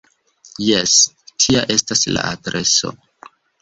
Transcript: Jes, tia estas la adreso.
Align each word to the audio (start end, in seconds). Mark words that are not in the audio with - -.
Jes, 0.67 0.95
tia 1.45 1.63
estas 1.77 2.05
la 2.17 2.27
adreso. 2.35 2.95